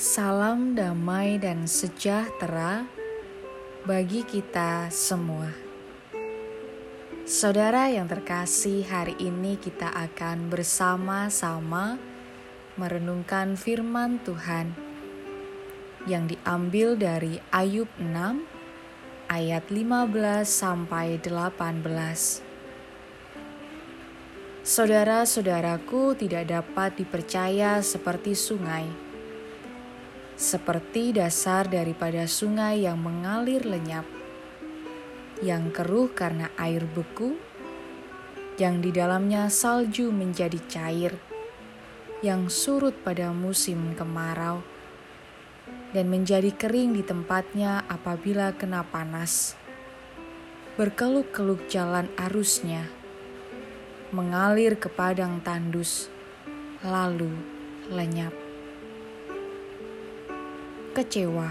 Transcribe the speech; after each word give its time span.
Salam 0.00 0.72
damai 0.72 1.36
dan 1.36 1.68
sejahtera 1.68 2.88
bagi 3.84 4.24
kita 4.24 4.88
semua. 4.88 5.52
Saudara 7.28 7.84
yang 7.92 8.08
terkasih, 8.08 8.80
hari 8.88 9.12
ini 9.20 9.60
kita 9.60 9.92
akan 9.92 10.48
bersama-sama 10.48 12.00
merenungkan 12.80 13.60
firman 13.60 14.16
Tuhan 14.24 14.72
yang 16.08 16.24
diambil 16.32 16.96
dari 16.96 17.36
Ayub 17.52 17.92
6 18.00 18.08
ayat 19.28 19.68
15 19.68 20.48
sampai 20.48 21.20
18. 21.20 22.40
Saudara-saudaraku 24.64 26.16
tidak 26.16 26.48
dapat 26.48 26.96
dipercaya 26.96 27.84
seperti 27.84 28.32
sungai 28.32 29.09
seperti 30.40 31.12
dasar 31.12 31.68
daripada 31.68 32.24
sungai 32.24 32.88
yang 32.88 32.96
mengalir 32.96 33.60
lenyap, 33.60 34.08
yang 35.44 35.68
keruh 35.68 36.08
karena 36.16 36.48
air 36.56 36.88
beku, 36.88 37.36
yang 38.56 38.80
di 38.80 38.88
dalamnya 38.88 39.52
salju 39.52 40.08
menjadi 40.08 40.56
cair, 40.64 41.12
yang 42.24 42.48
surut 42.48 42.96
pada 43.04 43.36
musim 43.36 43.92
kemarau, 43.92 44.64
dan 45.92 46.08
menjadi 46.08 46.56
kering 46.56 46.96
di 46.96 47.04
tempatnya 47.04 47.84
apabila 47.84 48.56
kena 48.56 48.80
panas. 48.80 49.60
Berkeluk-keluk 50.80 51.68
jalan 51.68 52.08
arusnya, 52.16 52.88
mengalir 54.08 54.72
ke 54.80 54.88
padang 54.88 55.44
tandus, 55.44 56.08
lalu 56.80 57.28
lenyap 57.92 58.49
kecewa. 60.90 61.46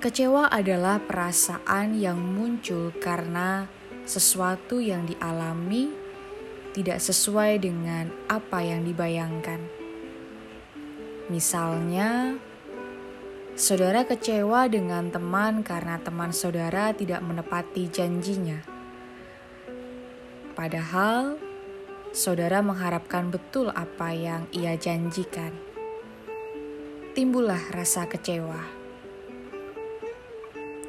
Kecewa 0.00 0.48
adalah 0.48 0.96
perasaan 0.96 1.92
yang 1.92 2.16
muncul 2.16 2.88
karena 2.96 3.68
sesuatu 4.08 4.80
yang 4.80 5.04
dialami 5.04 5.92
tidak 6.72 7.04
sesuai 7.04 7.60
dengan 7.60 8.08
apa 8.32 8.64
yang 8.64 8.80
dibayangkan. 8.80 9.60
Misalnya, 11.28 12.40
saudara 13.52 14.08
kecewa 14.08 14.72
dengan 14.72 15.12
teman 15.12 15.60
karena 15.60 16.00
teman 16.00 16.32
saudara 16.32 16.96
tidak 16.96 17.20
menepati 17.20 17.92
janjinya. 17.92 18.64
Padahal, 20.56 21.36
saudara 22.16 22.64
mengharapkan 22.64 23.28
betul 23.28 23.68
apa 23.68 24.16
yang 24.16 24.48
ia 24.56 24.80
janjikan 24.80 25.67
timbullah 27.18 27.74
rasa 27.74 28.06
kecewa. 28.06 28.62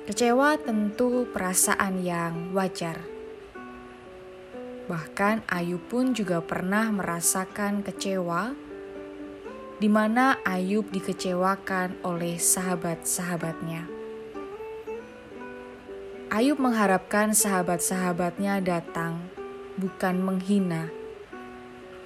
Kecewa 0.06 0.62
tentu 0.62 1.26
perasaan 1.26 2.06
yang 2.06 2.54
wajar. 2.54 3.02
Bahkan 4.86 5.50
Ayub 5.50 5.82
pun 5.90 6.14
juga 6.14 6.38
pernah 6.46 6.94
merasakan 6.94 7.82
kecewa, 7.82 8.54
di 9.82 9.90
mana 9.90 10.38
Ayub 10.46 10.94
dikecewakan 10.94 11.98
oleh 12.06 12.38
sahabat-sahabatnya. 12.38 13.90
Ayub 16.30 16.62
mengharapkan 16.62 17.34
sahabat-sahabatnya 17.34 18.62
datang, 18.62 19.34
bukan 19.82 20.22
menghina, 20.22 20.94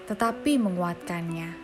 tetapi 0.08 0.56
menguatkannya. 0.56 1.63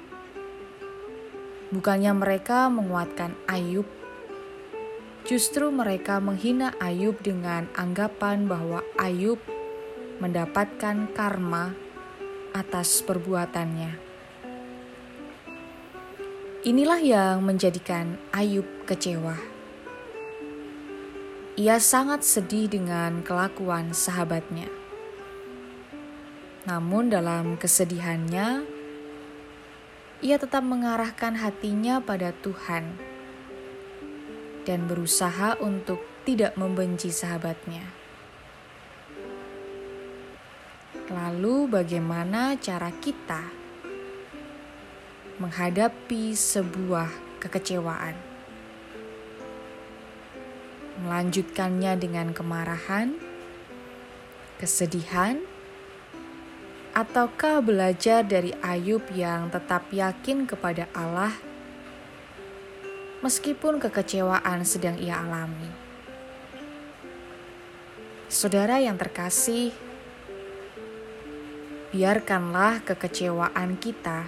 Bukannya 1.70 2.18
mereka 2.18 2.66
menguatkan 2.66 3.38
Ayub, 3.46 3.86
justru 5.22 5.70
mereka 5.70 6.18
menghina 6.18 6.74
Ayub 6.82 7.22
dengan 7.22 7.70
anggapan 7.78 8.50
bahwa 8.50 8.82
Ayub 8.98 9.38
mendapatkan 10.18 11.14
karma 11.14 11.78
atas 12.58 13.06
perbuatannya. 13.06 14.02
Inilah 16.66 17.00
yang 17.06 17.46
menjadikan 17.46 18.18
Ayub 18.34 18.66
kecewa. 18.90 19.38
Ia 21.54 21.78
sangat 21.78 22.26
sedih 22.26 22.66
dengan 22.66 23.22
kelakuan 23.22 23.94
sahabatnya. 23.94 24.68
Namun, 26.66 27.14
dalam 27.14 27.56
kesedihannya, 27.62 28.79
ia 30.20 30.36
tetap 30.36 30.68
mengarahkan 30.68 31.40
hatinya 31.40 32.04
pada 32.04 32.36
Tuhan 32.44 32.92
dan 34.68 34.84
berusaha 34.84 35.56
untuk 35.64 36.04
tidak 36.28 36.60
membenci 36.60 37.08
sahabatnya. 37.08 37.88
Lalu, 41.10 41.72
bagaimana 41.72 42.60
cara 42.60 42.92
kita 43.00 43.48
menghadapi 45.40 46.36
sebuah 46.36 47.10
kekecewaan? 47.42 48.14
Melanjutkannya 51.00 51.96
dengan 51.96 52.36
kemarahan, 52.36 53.16
kesedihan, 54.60 55.40
Ataukah 57.00 57.64
belajar 57.64 58.28
dari 58.28 58.52
Ayub 58.60 59.00
yang 59.16 59.48
tetap 59.48 59.88
yakin 59.88 60.44
kepada 60.44 60.84
Allah 60.92 61.32
meskipun 63.24 63.80
kekecewaan 63.80 64.68
sedang 64.68 65.00
ia 65.00 65.16
alami? 65.24 65.72
Saudara 68.28 68.84
yang 68.84 69.00
terkasih, 69.00 69.72
biarkanlah 71.96 72.84
kekecewaan 72.84 73.80
kita 73.80 74.28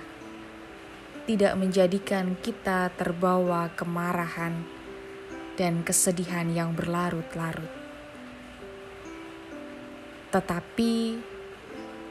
tidak 1.28 1.60
menjadikan 1.60 2.40
kita 2.40 2.88
terbawa 2.96 3.68
kemarahan 3.76 4.64
dan 5.60 5.84
kesedihan 5.84 6.48
yang 6.48 6.72
berlarut-larut. 6.72 7.68
Tetapi 10.32 10.96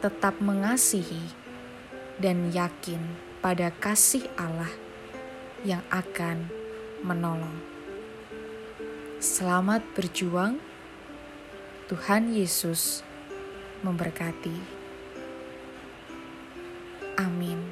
tetap 0.00 0.40
mengasihi 0.40 1.20
dan 2.16 2.48
yakin 2.48 3.00
pada 3.44 3.68
kasih 3.80 4.24
Allah 4.40 4.72
yang 5.64 5.84
akan 5.92 6.48
menolong. 7.04 7.56
Selamat 9.20 9.84
berjuang, 9.92 10.56
Tuhan 11.92 12.32
Yesus 12.32 13.04
memberkati. 13.84 14.56
Amin. 17.20 17.69